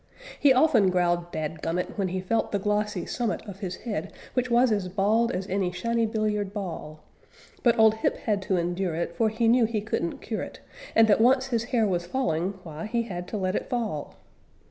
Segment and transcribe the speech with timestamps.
[0.39, 4.11] He often growled, "Dad gum it!" when he felt the glossy summit of his head,
[4.33, 7.01] which was as bald as any shiny billiard ball
[7.61, 10.59] But old Hip had to endure it, for he knew he couldn't cure it,
[10.95, 14.15] and that once his hair was falling, why, he had to let it fall.